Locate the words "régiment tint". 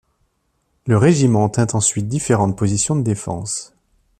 0.97-1.75